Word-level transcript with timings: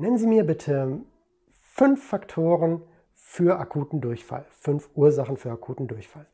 Nennen 0.00 0.16
Sie 0.16 0.28
mir 0.28 0.44
bitte 0.44 1.00
fünf 1.50 2.06
Faktoren 2.06 2.82
für 3.14 3.58
akuten 3.58 4.00
Durchfall, 4.00 4.46
fünf 4.50 4.88
Ursachen 4.94 5.36
für 5.36 5.50
akuten 5.50 5.88
Durchfall. 5.88 6.26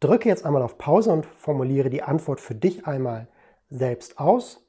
Drücke 0.00 0.28
jetzt 0.28 0.44
einmal 0.44 0.62
auf 0.62 0.78
Pause 0.78 1.12
und 1.12 1.24
formuliere 1.24 1.90
die 1.90 2.02
Antwort 2.02 2.40
für 2.40 2.56
dich 2.56 2.88
einmal 2.88 3.28
selbst 3.70 4.18
aus. 4.18 4.66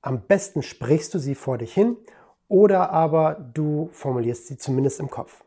Am 0.00 0.28
besten 0.28 0.62
sprichst 0.62 1.12
du 1.12 1.18
sie 1.18 1.34
vor 1.34 1.58
dich 1.58 1.74
hin 1.74 1.96
oder 2.46 2.90
aber 2.90 3.34
du 3.52 3.88
formulierst 3.90 4.46
sie 4.46 4.56
zumindest 4.56 5.00
im 5.00 5.10
Kopf. 5.10 5.42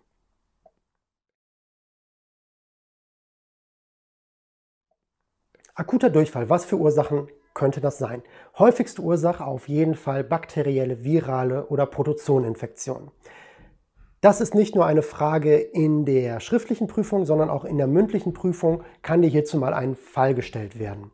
Akuter 5.73 6.09
Durchfall, 6.09 6.49
was 6.49 6.65
für 6.65 6.75
Ursachen 6.75 7.29
könnte 7.55 7.81
das 7.81 7.97
sein? 7.97 8.21
Häufigste 8.59 9.01
Ursache 9.01 9.43
auf 9.43 9.67
jeden 9.67 9.95
Fall 9.95 10.23
bakterielle, 10.23 11.03
virale 11.03 11.65
oder 11.65 11.87
Protozoeninfektionen. 11.87 13.09
Das 14.21 14.41
ist 14.41 14.55
nicht 14.55 14.75
nur 14.75 14.85
eine 14.85 15.01
Frage 15.01 15.57
in 15.57 16.05
der 16.05 16.39
schriftlichen 16.39 16.87
Prüfung, 16.87 17.25
sondern 17.25 17.49
auch 17.49 17.65
in 17.65 17.77
der 17.77 17.87
mündlichen 17.87 18.33
Prüfung 18.33 18.83
kann 19.01 19.21
dir 19.21 19.29
hierzu 19.29 19.57
mal 19.57 19.73
ein 19.73 19.95
Fall 19.95 20.33
gestellt 20.33 20.79
werden. 20.79 21.11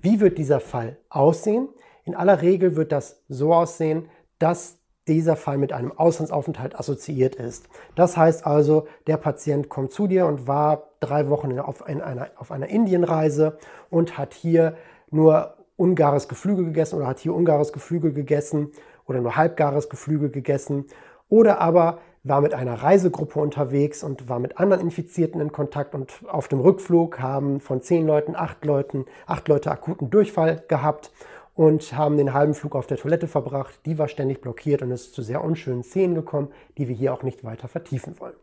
Wie 0.00 0.20
wird 0.20 0.38
dieser 0.38 0.60
Fall 0.60 0.96
aussehen? 1.08 1.68
In 2.04 2.14
aller 2.14 2.42
Regel 2.42 2.76
wird 2.76 2.92
das 2.92 3.22
so 3.28 3.52
aussehen, 3.52 4.08
dass 4.38 4.78
dieser 5.08 5.34
Fall 5.34 5.58
mit 5.58 5.72
einem 5.72 5.92
Auslandsaufenthalt 5.92 6.78
assoziiert 6.78 7.34
ist. 7.34 7.68
Das 7.96 8.16
heißt 8.16 8.46
also, 8.46 8.86
der 9.06 9.16
Patient 9.16 9.68
kommt 9.68 9.92
zu 9.92 10.06
dir 10.06 10.26
und 10.26 10.46
war 10.46 10.90
drei 11.00 11.28
Wochen 11.28 11.58
auf, 11.58 11.82
einer, 11.84 12.30
auf 12.36 12.52
einer 12.52 12.68
Indienreise 12.68 13.58
und 13.90 14.16
hat 14.18 14.34
hier 14.34 14.76
nur 15.10 15.56
ungares 15.82 16.28
Geflügel 16.28 16.66
gegessen 16.66 16.96
oder 16.96 17.08
hat 17.08 17.18
hier 17.18 17.34
ungares 17.34 17.72
Geflügel 17.72 18.12
gegessen 18.12 18.70
oder 19.06 19.20
nur 19.20 19.34
halbgares 19.34 19.88
Geflügel 19.88 20.30
gegessen 20.30 20.86
oder 21.28 21.60
aber 21.60 21.98
war 22.22 22.40
mit 22.40 22.54
einer 22.54 22.74
Reisegruppe 22.74 23.40
unterwegs 23.40 24.04
und 24.04 24.28
war 24.28 24.38
mit 24.38 24.58
anderen 24.58 24.84
Infizierten 24.84 25.40
in 25.40 25.50
Kontakt 25.50 25.96
und 25.96 26.12
auf 26.28 26.46
dem 26.46 26.60
Rückflug 26.60 27.18
haben 27.18 27.58
von 27.58 27.82
zehn 27.82 28.06
Leuten 28.06 28.36
acht 28.36 28.64
Leuten 28.64 29.06
acht 29.26 29.48
Leute 29.48 29.72
akuten 29.72 30.08
Durchfall 30.08 30.62
gehabt 30.68 31.10
und 31.54 31.96
haben 31.96 32.16
den 32.16 32.32
halben 32.32 32.54
Flug 32.54 32.76
auf 32.76 32.86
der 32.86 32.96
Toilette 32.96 33.26
verbracht. 33.26 33.80
Die 33.84 33.98
war 33.98 34.06
ständig 34.06 34.40
blockiert 34.40 34.82
und 34.82 34.92
es 34.92 35.06
ist 35.06 35.14
zu 35.14 35.22
sehr 35.22 35.42
unschönen 35.42 35.82
Szenen 35.82 36.14
gekommen, 36.14 36.48
die 36.78 36.86
wir 36.86 36.94
hier 36.94 37.12
auch 37.12 37.24
nicht 37.24 37.42
weiter 37.42 37.66
vertiefen 37.66 38.20
wollen. 38.20 38.36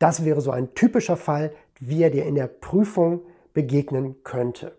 Das 0.00 0.24
wäre 0.24 0.40
so 0.40 0.50
ein 0.50 0.74
typischer 0.74 1.16
Fall, 1.16 1.52
wie 1.78 2.02
er 2.02 2.10
dir 2.10 2.26
in 2.26 2.34
der 2.34 2.48
Prüfung 2.48 3.20
begegnen 3.54 4.16
könnte. 4.24 4.72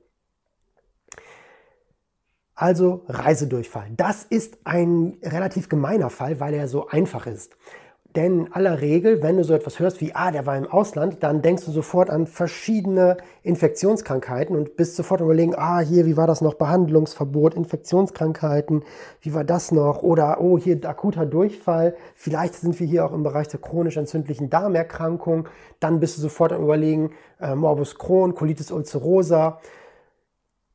Also 2.60 3.04
Reisedurchfall. 3.08 3.86
Das 3.96 4.24
ist 4.24 4.58
ein 4.64 5.18
relativ 5.22 5.70
gemeiner 5.70 6.10
Fall, 6.10 6.40
weil 6.40 6.56
er 6.56 6.68
so 6.68 6.88
einfach 6.88 7.28
ist. 7.28 7.56
Denn 8.16 8.48
in 8.48 8.52
aller 8.54 8.82
Regel, 8.82 9.22
wenn 9.22 9.38
du 9.38 9.44
so 9.44 9.54
etwas 9.54 9.78
hörst 9.78 10.02
wie, 10.02 10.16
ah, 10.16 10.32
der 10.32 10.48
war 10.48 10.58
im 10.58 10.66
Ausland, 10.66 11.22
dann 11.22 11.44
denkst 11.44 11.66
du 11.66 11.72
sofort 11.72 12.10
an 12.10 12.26
verschiedene 12.26 13.18
Infektionskrankheiten 13.44 14.56
und 14.56 14.76
bist 14.76 14.96
sofort 14.96 15.22
überlegen, 15.22 15.54
ah, 15.56 15.82
hier, 15.82 16.08
wie 16.08 16.18
war 16.18 16.26
das 16.26 16.42
noch? 16.42 16.56
Behandlungsverbot, 16.56 17.54
Infektionskrankheiten, 17.54 18.84
wie 19.22 19.36
war 19.36 19.44
das 19.44 19.72
noch? 19.72 20.02
Oder, 20.02 20.42
oh, 20.42 20.58
hier 20.58 20.84
akuter 20.84 21.28
Durchfall. 21.28 21.96
Vielleicht 22.16 22.56
sind 22.56 22.80
wir 22.80 22.88
hier 22.88 23.06
auch 23.06 23.14
im 23.14 23.22
Bereich 23.22 23.50
der 23.50 23.60
chronisch 23.60 23.98
entzündlichen 23.98 24.50
Darmerkrankung. 24.50 25.48
Dann 25.80 26.00
bist 26.00 26.18
du 26.18 26.24
sofort 26.24 26.54
am 26.54 26.64
Überlegen, 26.64 27.12
äh, 27.40 27.54
Morbus 27.54 28.00
Crohn, 28.00 28.34
Colitis 28.34 28.72
ulcerosa. 28.72 29.60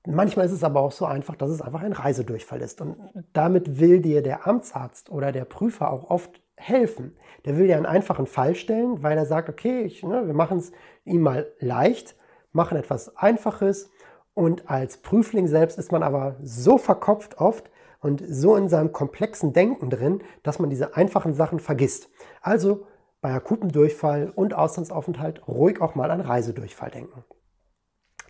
Manchmal 0.06 0.47
ist 0.47 0.53
es 0.53 0.64
aber 0.64 0.81
auch 0.81 0.92
so 0.92 1.05
einfach, 1.06 1.36
dass 1.36 1.50
es 1.50 1.62
einfach 1.62 1.83
ein 1.83 1.92
Reisedurchfall 1.92 2.61
ist. 2.61 2.81
Und 2.81 2.97
damit 3.33 3.78
will 3.78 4.00
dir 4.00 4.22
der 4.22 4.47
Amtsarzt 4.47 5.11
oder 5.11 5.31
der 5.31 5.45
Prüfer 5.45 5.92
auch 5.92 6.11
oft 6.11 6.41
helfen. 6.56 7.17
Der 7.45 7.56
will 7.56 7.67
dir 7.67 7.77
einen 7.77 7.86
einfachen 7.86 8.27
Fall 8.27 8.55
stellen, 8.55 9.03
weil 9.03 9.17
er 9.17 9.27
sagt, 9.27 9.48
okay, 9.48 9.83
ich, 9.83 10.03
ne, 10.03 10.27
wir 10.27 10.34
machen 10.34 10.58
es 10.58 10.73
ihm 11.05 11.20
mal 11.23 11.47
leicht, 11.61 12.17
machen 12.53 12.77
etwas 12.77 13.17
Einfaches 13.17 13.91
und 14.35 14.70
als 14.70 14.98
Prüfling 14.98 15.46
selbst 15.46 15.79
ist 15.79 15.92
man 15.92 16.02
aber 16.02 16.36
so 16.42 16.79
verkopft 16.79 17.39
oft 17.39 17.70
und 18.01 18.23
so 18.27 18.57
in 18.57 18.68
seinem 18.68 18.92
komplexen 18.92 19.52
Denken 19.52 19.91
drin, 19.91 20.23
dass 20.42 20.58
man 20.58 20.70
diese 20.70 20.96
einfachen 20.96 21.35
Sachen 21.35 21.61
vergisst. 21.61 22.08
Also 22.41 22.86
bei 23.20 23.33
akutem 23.33 23.70
Durchfall 23.70 24.33
und 24.35 24.55
Auslandsaufenthalt 24.55 25.46
ruhig 25.46 25.80
auch 25.80 25.95
mal 25.95 26.11
an 26.11 26.20
Reisedurchfall 26.20 26.91
denken. 26.91 27.24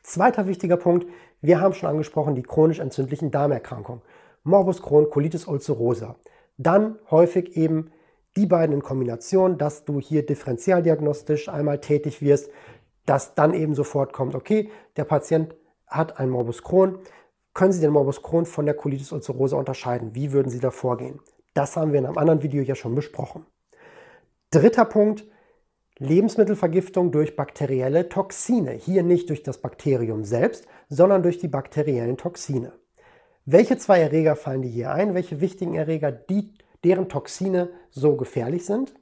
Zweiter 0.02 0.46
wichtiger 0.46 0.76
Punkt, 0.76 1.06
wir 1.40 1.60
haben 1.60 1.74
schon 1.74 1.88
angesprochen 1.88 2.34
die 2.34 2.42
chronisch 2.42 2.80
entzündlichen 2.80 3.30
Darmerkrankungen. 3.30 4.02
Morbus 4.42 4.82
Crohn, 4.82 5.08
Colitis 5.10 5.46
ulcerosa. 5.46 6.16
Dann 6.56 6.98
häufig 7.10 7.56
eben 7.56 7.90
die 8.36 8.46
beiden 8.46 8.74
in 8.74 8.82
Kombination, 8.82 9.58
dass 9.58 9.84
du 9.84 10.00
hier 10.00 10.26
differentialdiagnostisch 10.26 11.48
einmal 11.48 11.80
tätig 11.80 12.22
wirst, 12.22 12.50
dass 13.06 13.34
dann 13.34 13.54
eben 13.54 13.74
sofort 13.74 14.12
kommt, 14.12 14.34
okay, 14.34 14.70
der 14.96 15.04
Patient 15.04 15.54
hat 15.86 16.18
ein 16.18 16.30
Morbus 16.30 16.62
Crohn. 16.62 16.98
Können 17.54 17.72
Sie 17.72 17.80
den 17.80 17.90
Morbus 17.90 18.22
Crohn 18.22 18.46
von 18.46 18.64
der 18.64 18.74
Colitis 18.74 19.12
ulcerosa 19.12 19.56
unterscheiden? 19.56 20.14
Wie 20.14 20.32
würden 20.32 20.48
Sie 20.50 20.60
da 20.60 20.70
vorgehen? 20.70 21.20
Das 21.54 21.76
haben 21.76 21.92
wir 21.92 21.98
in 21.98 22.06
einem 22.06 22.18
anderen 22.18 22.42
Video 22.42 22.62
ja 22.62 22.74
schon 22.74 22.94
besprochen. 22.94 23.44
Dritter 24.50 24.84
Punkt, 24.84 25.24
Lebensmittelvergiftung 26.02 27.12
durch 27.12 27.36
bakterielle 27.36 28.08
Toxine. 28.08 28.72
Hier 28.72 29.02
nicht 29.02 29.28
durch 29.28 29.42
das 29.42 29.58
Bakterium 29.58 30.24
selbst, 30.24 30.66
sondern 30.88 31.22
durch 31.22 31.38
die 31.38 31.48
bakteriellen 31.48 32.16
Toxine. 32.16 32.72
Welche 33.44 33.76
zwei 33.76 34.00
Erreger 34.00 34.36
fallen 34.36 34.62
dir 34.62 34.70
hier 34.70 34.92
ein? 34.92 35.14
Welche 35.14 35.40
wichtigen 35.40 35.74
Erreger, 35.74 36.12
die 36.12 36.54
deren 36.84 37.08
Toxine 37.08 37.70
so 37.90 38.16
gefährlich 38.16 38.64
sind? 38.66 38.94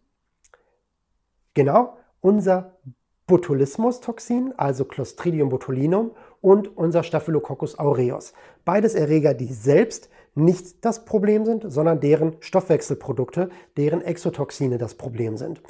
Genau, 1.54 1.96
unser 2.20 2.78
Botulismus-Toxin, 3.26 4.54
also 4.56 4.84
Clostridium 4.84 5.50
botulinum 5.50 6.12
und 6.40 6.76
unser 6.76 7.02
Staphylococcus 7.02 7.78
aureus. 7.78 8.32
Beides 8.64 8.94
Erreger, 8.94 9.34
die 9.34 9.52
selbst 9.52 10.08
nicht 10.34 10.84
das 10.84 11.04
Problem 11.04 11.44
sind, 11.44 11.64
sondern 11.66 12.00
deren 12.00 12.36
Stoffwechselprodukte, 12.40 13.50
deren 13.76 14.02
Exotoxine 14.02 14.78
das 14.78 14.94
Problem 14.94 15.36
sind. 15.36 15.60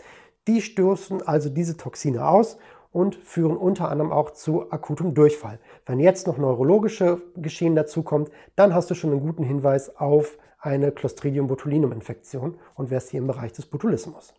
Die 0.48 0.62
stoßen 0.62 1.22
also 1.22 1.50
diese 1.50 1.76
Toxine 1.76 2.26
aus 2.26 2.58
und 2.92 3.14
führen 3.16 3.56
unter 3.56 3.88
anderem 3.88 4.10
auch 4.10 4.30
zu 4.30 4.72
akutem 4.72 5.14
Durchfall. 5.14 5.60
Wenn 5.86 6.00
jetzt 6.00 6.26
noch 6.26 6.38
neurologische 6.38 7.22
Geschehen 7.36 7.76
dazukommt, 7.76 8.30
dann 8.56 8.74
hast 8.74 8.90
du 8.90 8.94
schon 8.94 9.12
einen 9.12 9.20
guten 9.20 9.44
Hinweis 9.44 9.96
auf 9.96 10.38
eine 10.58 10.92
Clostridium 10.92 11.46
botulinum 11.46 11.92
Infektion 11.92 12.58
und 12.74 12.90
wärst 12.90 13.10
hier 13.10 13.20
im 13.20 13.26
Bereich 13.26 13.52
des 13.52 13.66
Botulismus. 13.66 14.34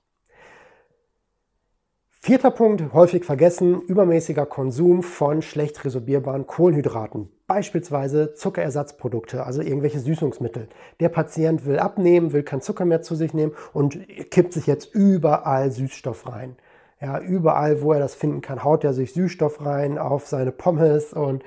Vierter 2.24 2.52
Punkt, 2.52 2.94
häufig 2.94 3.26
vergessen, 3.26 3.82
übermäßiger 3.82 4.46
Konsum 4.46 5.02
von 5.02 5.42
schlecht 5.42 5.84
resorbierbaren 5.84 6.46
Kohlenhydraten, 6.46 7.30
beispielsweise 7.48 8.36
Zuckerersatzprodukte, 8.36 9.44
also 9.44 9.64
irgendwelche 9.64 9.98
Süßungsmittel. 9.98 10.68
Der 11.00 11.10
Patient 11.10 11.66
will 11.66 11.80
abnehmen, 11.80 12.32
will 12.32 12.44
kein 12.44 12.62
Zucker 12.62 12.86
mehr 12.86 13.02
zu 13.02 13.16
sich 13.16 13.34
nehmen 13.34 13.54
und 13.74 13.98
kippt 14.30 14.54
sich 14.54 14.68
jetzt 14.68 14.94
überall 14.94 15.72
Süßstoff 15.72 16.28
rein. 16.28 16.58
Ja, 17.02 17.20
überall, 17.20 17.82
wo 17.82 17.92
er 17.92 18.00
das 18.00 18.14
finden 18.14 18.42
kann, 18.42 18.64
haut 18.64 18.84
er 18.84 18.94
sich 18.94 19.14
Süßstoff 19.14 19.66
rein 19.66 19.98
auf 19.98 20.28
seine 20.28 20.52
Pommes 20.52 21.14
und 21.14 21.42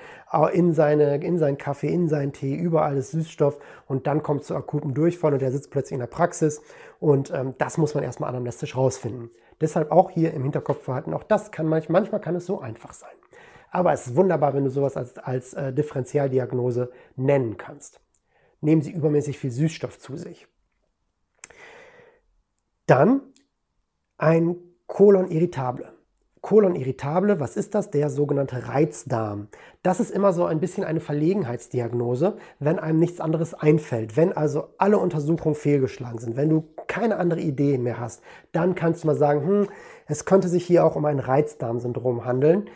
in, 0.53 0.73
seine, 0.73 1.19
in 1.19 1.39
seinen 1.39 1.57
Kaffee, 1.57 1.93
in 1.93 2.09
seinen 2.09 2.33
Tee, 2.33 2.57
überall 2.57 2.97
ist 2.97 3.13
Süßstoff 3.13 3.61
und 3.87 4.09
dann 4.09 4.25
kommt 4.25 4.41
es 4.41 4.49
zu 4.49 4.57
akutem 4.57 4.93
Durchfall 4.93 5.35
und 5.35 5.43
er 5.43 5.53
sitzt 5.53 5.71
plötzlich 5.71 5.93
in 5.93 6.01
der 6.01 6.09
Praxis 6.09 6.63
und 6.99 7.31
ähm, 7.33 7.55
das 7.59 7.79
muss 7.79 7.95
man 7.95 8.03
erstmal 8.03 8.31
anamnestisch 8.31 8.77
rausfinden. 8.77 9.31
Deshalb 9.61 9.91
auch 9.91 10.11
hier 10.11 10.33
im 10.35 10.43
Hinterkopf 10.43 10.83
verhalten, 10.83 11.15
auch 11.15 11.25
das 11.25 11.51
kann 11.51 11.67
manchmal, 11.67 12.03
manchmal 12.03 12.21
kann 12.21 12.37
es 12.37 12.47
so 12.47 12.61
einfach 12.61 12.93
sein. 12.93 13.15
Aber 13.71 13.93
es 13.93 14.07
ist 14.07 14.17
wunderbar, 14.17 14.55
wenn 14.55 14.65
du 14.65 14.71
sowas 14.71 14.97
als, 14.97 15.19
als 15.19 15.55
äh, 15.55 15.73
Differentialdiagnose 15.73 16.93
nennen 17.17 17.57
kannst. 17.57 18.01
Nehmen 18.61 18.83
Sie 18.83 18.93
übermäßig 18.93 19.39
viel 19.39 19.51
Süßstoff 19.51 19.99
zu 19.99 20.17
sich. 20.17 20.47
Dann 22.87 23.21
ein 24.17 24.57
Kolon 24.87 25.29
irritable. 25.29 25.93
Kolon 26.45 26.77
irritable, 26.77 27.41
was 27.41 27.57
ist 27.57 27.75
das? 27.75 27.89
Der 27.89 28.11
sogenannte 28.11 28.69
Reizdarm. 28.69 29.49
Das 29.83 29.99
ist 29.99 30.11
immer 30.11 30.35
so 30.35 30.45
ein 30.45 30.61
bisschen 30.61 30.85
eine 30.85 31.01
Verlegenheitsdiagnose, 31.01 32.37
wenn 32.59 32.79
einem 32.79 32.99
nichts 32.99 33.19
anderes 33.19 33.55
einfällt. 33.55 34.19
Wenn 34.19 34.31
also 34.31 34.69
alle 34.77 34.99
Untersuchungen 34.99 35.55
fehlgeschlagen 35.55 36.19
sind, 36.19 36.37
wenn 36.37 36.51
du 36.51 36.65
keine 36.87 37.17
andere 37.17 37.41
Idee 37.41 37.79
mehr 37.79 37.99
hast, 37.99 38.23
dann 38.53 38.75
kannst 38.75 39.03
du 39.03 39.07
mal 39.07 39.17
sagen, 39.17 39.47
hm, 39.47 39.69
es 40.07 40.27
könnte 40.27 40.49
sich 40.49 40.67
hier 40.67 40.85
auch 40.85 40.97
um 40.97 41.07
ein 41.07 41.19
Reizdarmsyndrom 41.19 42.27
handeln 42.27 42.69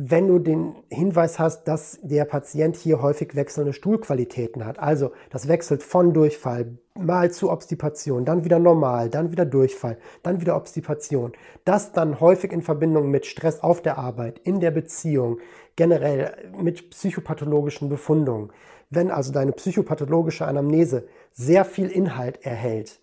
wenn 0.00 0.28
du 0.28 0.38
den 0.38 0.76
Hinweis 0.90 1.40
hast, 1.40 1.64
dass 1.64 1.98
der 2.02 2.24
Patient 2.24 2.76
hier 2.76 3.02
häufig 3.02 3.34
wechselnde 3.34 3.72
Stuhlqualitäten 3.72 4.64
hat. 4.64 4.78
Also 4.78 5.10
das 5.30 5.48
wechselt 5.48 5.82
von 5.82 6.14
Durchfall 6.14 6.78
mal 6.94 7.32
zu 7.32 7.50
Obstipation, 7.50 8.24
dann 8.24 8.44
wieder 8.44 8.60
normal, 8.60 9.10
dann 9.10 9.32
wieder 9.32 9.44
Durchfall, 9.44 9.98
dann 10.22 10.40
wieder 10.40 10.54
Obstipation. 10.54 11.32
Das 11.64 11.90
dann 11.90 12.20
häufig 12.20 12.52
in 12.52 12.62
Verbindung 12.62 13.10
mit 13.10 13.26
Stress 13.26 13.58
auf 13.60 13.82
der 13.82 13.98
Arbeit, 13.98 14.38
in 14.38 14.60
der 14.60 14.70
Beziehung, 14.70 15.40
generell 15.74 16.32
mit 16.56 16.90
psychopathologischen 16.90 17.88
Befundungen. 17.88 18.52
Wenn 18.90 19.10
also 19.10 19.32
deine 19.32 19.50
psychopathologische 19.50 20.46
Anamnese 20.46 21.08
sehr 21.32 21.64
viel 21.64 21.88
Inhalt 21.88 22.46
erhält, 22.46 23.00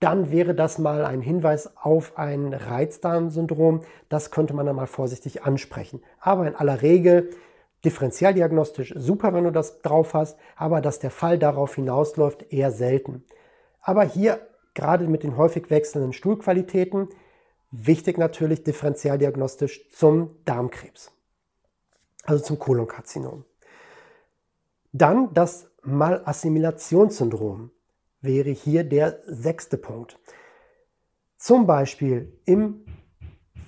dann 0.00 0.30
wäre 0.30 0.54
das 0.54 0.78
mal 0.78 1.04
ein 1.04 1.20
Hinweis 1.20 1.76
auf 1.76 2.16
ein 2.18 2.54
Reizdarmsyndrom. 2.54 3.82
Das 4.08 4.30
könnte 4.30 4.54
man 4.54 4.66
dann 4.66 4.76
mal 4.76 4.86
vorsichtig 4.86 5.42
ansprechen. 5.42 6.02
Aber 6.20 6.46
in 6.46 6.54
aller 6.54 6.82
Regel 6.82 7.30
differentialdiagnostisch 7.84 8.94
super, 8.96 9.34
wenn 9.34 9.44
du 9.44 9.52
das 9.52 9.82
drauf 9.82 10.14
hast, 10.14 10.38
aber 10.56 10.80
dass 10.80 10.98
der 10.98 11.10
Fall 11.10 11.38
darauf 11.38 11.74
hinausläuft, 11.74 12.52
eher 12.52 12.70
selten. 12.70 13.24
Aber 13.80 14.04
hier 14.04 14.40
gerade 14.74 15.08
mit 15.08 15.22
den 15.24 15.36
häufig 15.36 15.70
wechselnden 15.70 16.12
Stuhlqualitäten, 16.12 17.08
wichtig 17.70 18.18
natürlich 18.18 18.62
differentialdiagnostisch 18.62 19.88
zum 19.90 20.36
Darmkrebs, 20.44 21.12
also 22.24 22.42
zum 22.42 22.58
Kolonkarzinom. 22.58 23.44
Dann 24.92 25.34
das 25.34 25.70
Malassimilationssyndrom 25.82 27.70
wäre 28.20 28.50
hier 28.50 28.84
der 28.84 29.20
sechste 29.26 29.76
Punkt. 29.76 30.18
Zum 31.36 31.66
Beispiel 31.66 32.32
in 32.44 32.84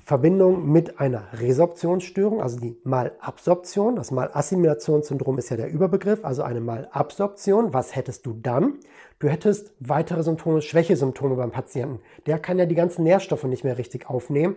Verbindung 0.05 0.73
mit 0.73 0.99
einer 0.99 1.29
Resorptionsstörung, 1.35 2.43
also 2.43 2.59
die 2.59 2.77
Malabsorption. 2.83 3.95
Das 3.95 4.11
Malassimilationssyndrom 4.11 5.39
ist 5.39 5.51
ja 5.51 5.57
der 5.57 5.71
Überbegriff, 5.71 6.25
also 6.25 6.43
eine 6.43 6.61
Malabsorption. 6.61 7.73
Was 7.73 7.95
hättest 7.95 8.27
du 8.27 8.33
dann? 8.33 8.81
Du 9.21 9.29
hättest 9.29 9.73
weitere 9.79 10.25
Symptome, 10.25 10.63
Schwächesymptome 10.63 11.37
beim 11.37 11.53
Patienten. 11.53 12.01
Der 12.27 12.41
kann 12.41 12.59
ja 12.59 12.67
die 12.67 12.75
ganzen 12.75 13.05
Nährstoffe 13.05 13.45
nicht 13.45 13.63
mehr 13.63 13.79
richtig 13.79 14.11
aufnehmen. 14.11 14.57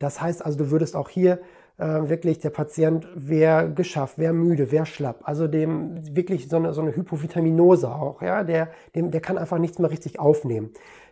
Das 0.00 0.20
heißt 0.20 0.44
also, 0.44 0.58
du 0.58 0.70
würdest 0.72 0.96
auch 0.96 1.08
hier 1.08 1.40
äh, 1.78 2.08
wirklich 2.08 2.38
der 2.38 2.50
Patient 2.50 3.08
wäre 3.14 3.72
geschafft, 3.72 4.18
wäre 4.18 4.32
müde, 4.32 4.70
wäre 4.72 4.86
schlapp. 4.86 5.20
Also 5.22 5.46
dem 5.46 6.14
wirklich 6.14 6.48
so 6.48 6.56
eine, 6.56 6.74
so 6.74 6.82
eine 6.82 6.94
Hypovitaminose 6.94 7.88
auch. 7.88 8.20
Ja? 8.20 8.44
Der, 8.44 8.68
dem, 8.94 9.10
der 9.10 9.20
kann 9.20 9.38
einfach 9.38 9.58
nichts 9.58 9.78
mehr 9.78 9.90
richtig 9.90 10.18
aufnehmen. 10.18 10.70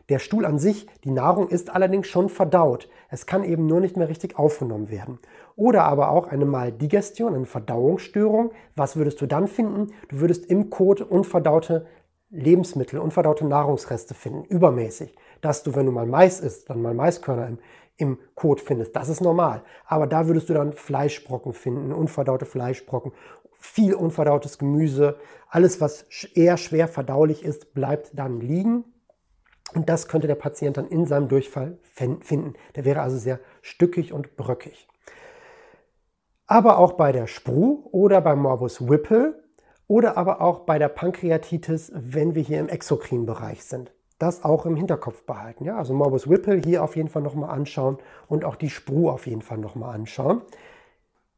Der 0.09 0.21
Stuhl 0.21 0.45
an 0.45 0.59
sich, 0.59 0.87
die 1.03 1.11
Nahrung 1.11 1.49
ist 1.49 1.75
allerdings 1.75 2.07
schon 2.07 2.29
verdaut. 2.29 2.89
Es 3.09 3.27
kann 3.27 3.43
eben 3.43 3.67
nur 3.67 3.81
nicht 3.81 3.97
mehr 3.97 4.09
richtig 4.09 4.39
aufgenommen 4.39 4.91
werden. 4.91 5.19
Oder 5.57 5.85
aber 5.85 6.11
auch 6.11 6.29
eine 6.29 6.45
Maldigestion, 6.45 7.35
eine 7.35 7.47
Verdauungsstörung. 7.47 8.53
Was 8.77 8.97
würdest 8.97 9.21
du 9.21 9.27
dann 9.27 9.49
finden? 9.49 9.93
Du 10.09 10.21
würdest 10.21 10.47
im 10.47 10.71
Kot 10.71 11.01
unverdaute 11.01 11.87
Lebensmittel, 12.31 12.99
unverdaute 12.99 13.47
Nahrungsreste 13.47 14.15
finden, 14.15 14.45
übermäßig. 14.45 15.17
Dass 15.41 15.63
du, 15.63 15.75
wenn 15.75 15.87
du 15.87 15.93
mal 15.93 16.07
Mais 16.07 16.41
isst, 16.41 16.71
dann 16.71 16.83
mal 16.83 16.95
Maiskörner 16.95 17.47
im, 17.49 17.59
im 17.97 18.19
Kot 18.35 18.61
findest. 18.61 18.95
Das 18.95 19.09
ist 19.09 19.21
normal. 19.21 19.63
Aber 19.87 20.07
da 20.07 20.27
würdest 20.27 20.49
du 20.49 20.55
dann 20.55 20.73
Fleischbrocken 20.73 21.53
finden, 21.53 21.93
unverdaute 21.93 22.47
Fleischbrocken, 22.47 23.13
viel 23.55 23.95
unverdautes 23.95 24.59
Gemüse. 24.59 25.19
Alles, 25.49 25.81
was 25.81 26.03
eher 26.35 26.57
schwer 26.57 26.89
verdaulich 26.89 27.45
ist, 27.45 27.75
bleibt 27.75 28.11
dann 28.15 28.41
liegen. 28.41 28.85
Und 29.75 29.89
das 29.89 30.09
könnte 30.09 30.27
der 30.27 30.37
Patient 30.37 30.77
dann 30.77 30.89
in 30.89 31.07
seinem 31.07 31.29
Durchfall 31.29 31.79
finden. 31.93 32.55
Der 32.77 32.85
wäre 32.85 33.01
also 33.01 33.19
sehr 33.19 33.41
stückig 33.63 34.13
und 34.13 34.37
bröckig. 34.37 34.89
Aber 36.47 36.79
auch 36.79 36.93
bei 36.93 37.11
der 37.11 37.27
Spru 37.27 37.89
oder 37.91 38.21
beim 38.21 38.41
Morbus 38.41 38.89
Whipple 38.89 39.43
oder 39.89 40.17
aber 40.17 40.41
auch 40.41 40.61
bei 40.61 40.79
der 40.79 40.89
Pankreatitis, 40.89 41.91
wenn 41.95 42.35
wir 42.35 42.43
hier 42.43 42.61
im 42.61 42.69
Exokrinbereich 42.69 43.65
sind 43.65 43.93
das 44.19 44.45
auch 44.45 44.67
im 44.67 44.77
Hinterkopf 44.77 45.25
behalten. 45.25 45.65
Ja? 45.65 45.77
Also 45.77 45.95
Morbus 45.95 46.29
Whipple 46.29 46.61
hier 46.65 46.83
auf 46.83 46.97
jeden 46.97 47.09
Fall 47.09 47.23
nochmal 47.23 47.51
anschauen 47.51 47.99
und 48.29 48.45
auch 48.45 48.57
die 48.57 48.71
Spru 48.71 49.11
auf 49.11 49.27
jeden 49.27 49.43
Fall 49.43 49.59
nochmal 49.59 49.95
anschauen. 49.95 50.43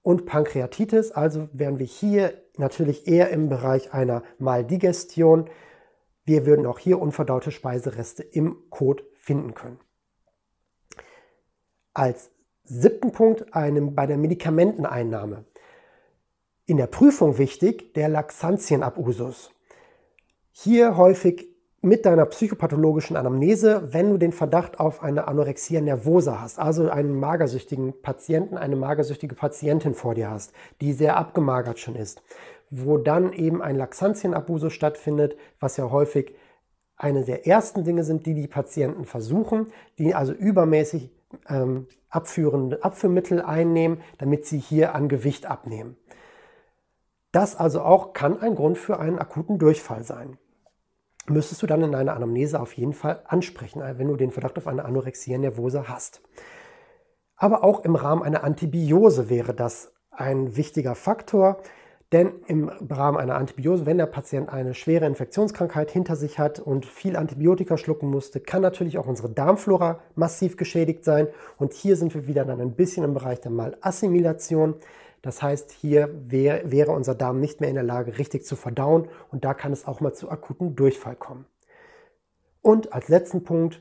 Und 0.03 0.27
Pankreatitis, 0.27 1.13
also 1.13 1.49
wären 1.53 1.79
wir 1.79 1.87
hier 1.87 2.35
natürlich 2.57 3.07
eher 3.09 3.31
im 3.31 3.49
Bereich 3.49 3.93
einer 3.93 4.23
Maldigestion. 4.39 5.51
Wir 6.25 6.47
würden 6.47 6.67
auch 6.67 6.79
hier 6.79 7.01
unverdaute 7.01 7.51
Speisereste 7.51 8.23
im 8.23 8.71
Kot 8.71 9.05
finden 9.17 9.55
können. 9.55 9.79
Als 11.95 12.31
siebten 12.65 13.13
Punkt 13.13 13.55
einem, 13.55 13.95
bei 13.95 14.07
der 14.07 14.19
Medikamenteneinnahme. 14.19 15.45
In 16.65 16.77
der 16.77 16.87
Prüfung 16.87 17.39
wichtig 17.39 17.95
der 17.95 18.09
Laxantienabusus. 18.09 19.51
Hier 20.53 20.97
häufig 20.97 21.49
mit 21.81 22.07
deiner 22.07 22.27
psychopathologischen 22.27 23.17
Anamnese, 23.17 23.93
wenn 23.93 24.11
du 24.11 24.19
den 24.19 24.33
Verdacht 24.33 24.81
auf 24.81 25.03
eine 25.03 25.29
Anorexia 25.29 25.81
nervosa 25.81 26.41
hast, 26.41 26.59
also 26.59 26.91
einen 26.91 27.19
magersüchtigen 27.19 28.03
Patienten, 28.03 28.57
eine 28.57 28.75
magersüchtige 28.75 29.37
Patientin 29.37 29.95
vor 29.95 30.15
dir 30.15 30.31
hast, 30.31 30.53
die 30.81 30.93
sehr 30.93 31.17
abgemagert 31.17 31.79
schon 31.79 31.95
ist, 31.95 32.23
wo 32.71 32.99
dann 32.99 33.33
eben 33.33 33.63
ein 33.63 33.77
Laxantienabusus 33.77 34.73
stattfindet, 34.73 35.37
was 35.61 35.77
ja 35.77 35.91
häufig 35.91 36.35
eine 36.97 37.25
der 37.25 37.47
ersten 37.47 37.85
Dinge 37.85 38.03
sind, 38.03 38.27
die 38.27 38.35
die 38.35 38.49
Patienten 38.49 39.05
versuchen, 39.05 39.69
die 39.99 40.17
also 40.17 40.33
übermäßig 40.33 41.11
ähm, 41.49 41.87
abführende 42.11 42.83
Abführmittel 42.83 43.41
einnehmen, 43.41 44.01
damit 44.19 44.47
sie 44.47 44.59
hier 44.59 44.97
an 44.97 45.09
Gewicht 45.09 45.47
abnehmen. 45.47 45.97
Das 47.31 47.55
also 47.55 47.83
auch 47.83 48.15
kann 48.15 48.41
ein 48.41 48.57
Grund 48.57 48.79
für 48.79 48.99
einen 48.99 49.21
akuten 49.21 49.59
Durchfall 49.59 50.03
sein 50.03 50.39
müsstest 51.31 51.63
du 51.63 51.67
dann 51.67 51.83
in 51.83 51.93
deiner 51.93 52.15
Anamnese 52.15 52.61
auf 52.61 52.73
jeden 52.75 52.93
Fall 52.93 53.23
ansprechen, 53.27 53.83
wenn 53.83 54.09
du 54.09 54.17
den 54.17 54.31
Verdacht 54.31 54.57
auf 54.59 54.67
eine 54.67 54.85
Anorexia 54.85 55.39
nervosa 55.39 55.85
hast. 55.89 56.23
Aber 57.37 57.63
auch 57.65 57.85
im 57.85 57.95
Rahmen 57.95 58.23
einer 58.23 58.45
Antibiose 58.45 59.31
wäre 59.31 59.55
das 59.55 59.93
ein 60.11 60.57
wichtiger 60.57 60.95
Faktor, 60.95 61.63
denn 62.11 62.33
im 62.47 62.71
Rahmen 62.71 63.19
einer 63.19 63.37
Antibiose, 63.37 63.85
wenn 63.85 63.99
der 63.99 64.07
Patient 64.07 64.49
eine 64.49 64.73
schwere 64.73 65.05
Infektionskrankheit 65.05 65.91
hinter 65.91 66.17
sich 66.17 66.39
hat 66.39 66.59
und 66.59 66.87
viel 66.87 67.17
Antibiotika 67.17 67.77
schlucken 67.77 68.09
musste, 68.09 68.41
kann 68.41 68.63
natürlich 68.63 68.97
auch 68.97 69.07
unsere 69.07 69.29
Darmflora 69.29 70.01
massiv 70.15 70.57
geschädigt 70.57 71.05
sein. 71.05 71.29
Und 71.59 71.75
hier 71.75 71.97
sind 71.97 72.15
wir 72.15 72.27
wieder 72.27 72.47
dann 72.47 72.63
ein 72.63 72.73
bisschen 72.73 73.05
im 73.05 73.13
Bereich 73.13 73.41
der 73.43 73.51
Malassimilation. 73.51 74.77
Das 75.23 75.43
heißt, 75.43 75.73
hier 75.73 76.11
wär, 76.27 76.71
wäre 76.71 76.93
unser 76.93 77.15
Darm 77.15 77.41
nicht 77.41 77.61
mehr 77.61 77.69
in 77.69 77.75
der 77.75 77.85
Lage, 77.85 78.19
richtig 78.19 78.45
zu 78.45 78.57
verdauen 78.57 79.09
und 79.31 79.45
da 79.45 79.55
kann 79.55 79.73
es 79.73 79.87
auch 79.87 80.01
mal 80.01 80.13
zu 80.13 80.31
akuten 80.31 80.77
Durchfall 80.77 81.17
kommen. 81.17 81.47
Und 82.63 82.93
als 82.93 83.09
letzten 83.09 83.45
Punkt 83.45 83.81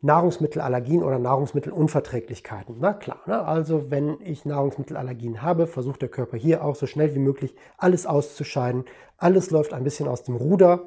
Nahrungsmittelallergien 0.00 1.02
oder 1.02 1.18
Nahrungsmittelunverträglichkeiten. 1.18 2.76
Na 2.78 2.92
klar, 2.92 3.20
ne? 3.26 3.44
also 3.44 3.90
wenn 3.90 4.20
ich 4.20 4.44
Nahrungsmittelallergien 4.44 5.42
habe, 5.42 5.66
versucht 5.66 6.02
der 6.02 6.08
Körper 6.08 6.36
hier 6.36 6.64
auch 6.64 6.76
so 6.76 6.86
schnell 6.86 7.16
wie 7.16 7.20
möglich 7.20 7.56
alles 7.78 8.06
auszuscheiden. 8.06 8.84
Alles 9.16 9.50
läuft 9.50 9.72
ein 9.72 9.82
bisschen 9.82 10.06
aus 10.06 10.22
dem 10.22 10.36
Ruder 10.36 10.84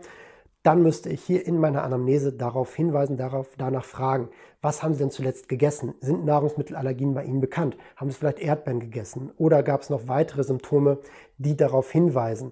dann 0.63 0.83
müsste 0.83 1.09
ich 1.09 1.23
hier 1.23 1.45
in 1.45 1.57
meiner 1.57 1.83
Anamnese 1.83 2.31
darauf 2.33 2.75
hinweisen, 2.75 3.17
darauf, 3.17 3.49
danach 3.57 3.85
fragen, 3.85 4.29
was 4.61 4.83
haben 4.83 4.93
Sie 4.93 4.99
denn 4.99 5.09
zuletzt 5.09 5.49
gegessen? 5.49 5.95
Sind 6.01 6.23
Nahrungsmittelallergien 6.25 7.15
bei 7.15 7.23
Ihnen 7.23 7.41
bekannt? 7.41 7.77
Haben 7.95 8.11
Sie 8.11 8.17
vielleicht 8.17 8.39
Erdbeeren 8.39 8.79
gegessen? 8.79 9.31
Oder 9.37 9.63
gab 9.63 9.81
es 9.81 9.89
noch 9.89 10.07
weitere 10.07 10.43
Symptome, 10.43 10.99
die 11.37 11.57
darauf 11.57 11.91
hinweisen, 11.91 12.51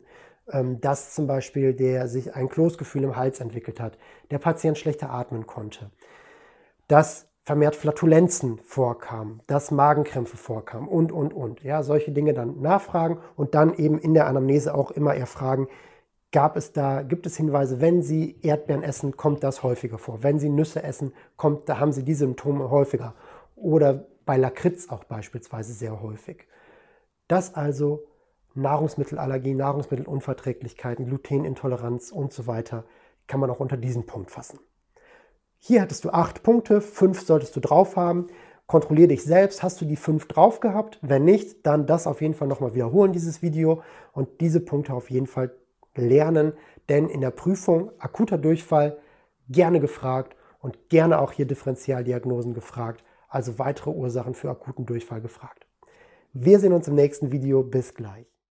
ähm, 0.52 0.82
dass 0.82 1.14
zum 1.14 1.28
Beispiel 1.28 1.74
der 1.74 2.08
sich 2.08 2.36
ein 2.36 2.50
Kloßgefühl 2.50 3.04
im 3.04 3.16
Hals 3.16 3.40
entwickelt 3.40 3.80
hat, 3.80 3.98
der 4.32 4.40
Patient 4.40 4.78
schlechter 4.78 5.12
atmen 5.12 5.46
konnte, 5.46 5.92
dass 6.88 7.28
vermehrt 7.44 7.76
Flatulenzen 7.76 8.60
vorkamen, 8.64 9.42
dass 9.48 9.72
Magenkrämpfe 9.72 10.38
vorkamen 10.38 10.88
und, 10.88 11.12
und, 11.12 11.34
und. 11.34 11.64
Ja, 11.64 11.82
solche 11.82 12.12
Dinge 12.12 12.34
dann 12.34 12.62
nachfragen 12.62 13.20
und 13.36 13.56
dann 13.56 13.74
eben 13.74 13.98
in 13.98 14.14
der 14.14 14.28
Anamnese 14.28 14.76
auch 14.76 14.92
immer 14.92 15.16
erfragen, 15.16 15.68
gab 16.32 16.56
es 16.58 16.74
da, 16.74 17.02
gibt 17.02 17.26
es 17.26 17.38
Hinweise, 17.38 17.82
wenn 17.82 18.02
Sie 18.02 18.38
Erdbeeren 18.42 18.84
essen, 18.84 19.18
kommt 19.18 19.44
das 19.44 19.64
häufiger 19.64 19.98
vor. 19.98 20.24
Wenn 20.24 20.40
Sie 20.40 20.50
Nüsse 20.50 20.84
essen, 20.84 21.14
kommt, 21.38 21.68
da 21.70 21.80
haben 21.80 21.92
Sie 21.92 22.04
diese 22.04 22.20
Symptome 22.20 22.70
häufiger. 22.70 23.16
Oder 23.56 24.06
bei 24.26 24.38
Lakritz 24.38 24.90
auch 24.90 25.04
beispielsweise 25.06 25.74
sehr 25.74 26.02
häufig. 26.02 26.48
Das 27.28 27.56
also 27.56 28.04
Nahrungsmittelallergie, 28.54 29.54
Nahrungsmittelunverträglichkeiten, 29.54 31.06
Glutenintoleranz 31.06 32.12
und 32.12 32.34
so 32.34 32.48
weiter 32.48 32.86
kann 33.28 33.40
man 33.40 33.50
auch 33.50 33.60
unter 33.60 33.78
diesen 33.78 34.06
Punkt 34.06 34.32
fassen. 34.32 34.60
Hier 35.60 35.82
hattest 35.82 36.06
du 36.06 36.10
acht 36.10 36.42
Punkte, 36.44 36.82
fünf 36.82 37.22
solltest 37.22 37.56
du 37.56 37.60
drauf 37.60 37.96
haben. 37.96 38.28
Kontrollier 38.66 39.08
dich 39.08 39.24
selbst, 39.24 39.64
hast 39.64 39.82
du 39.82 39.86
die 39.86 39.96
fünf 39.96 40.28
drauf 40.28 40.60
gehabt? 40.60 41.00
Wenn 41.02 41.26
nicht, 41.26 41.66
dann 41.66 41.88
das 41.88 42.08
auf 42.08 42.22
jeden 42.22 42.34
Fall 42.34 42.48
nochmal 42.48 42.76
wiederholen, 42.76 43.14
dieses 43.14 43.42
Video 43.42 43.82
und 44.14 44.42
diese 44.42 44.60
Punkte 44.60 44.94
auf 44.94 45.10
jeden 45.10 45.28
Fall 45.28 45.52
lernen, 46.00 46.54
denn 46.90 47.08
in 47.08 47.22
der 47.22 47.32
Prüfung 47.32 47.92
akuter 48.00 48.38
Durchfall 48.38 48.98
gerne 49.50 49.80
gefragt 49.80 50.36
und 50.60 50.90
gerne 50.90 51.20
auch 51.20 51.32
hier 51.32 51.46
Differentialdiagnosen 51.46 52.54
gefragt, 52.54 53.04
also 53.28 53.60
weitere 53.60 53.92
Ursachen 53.92 54.34
für 54.34 54.50
akuten 54.50 54.86
Durchfall 54.86 55.22
gefragt. 55.22 55.66
Wir 56.34 56.60
sehen 56.60 56.74
uns 56.74 56.88
im 56.88 56.96
nächsten 56.96 57.32
Video. 57.32 57.64
Bis 57.64 57.94
gleich. 57.94 58.39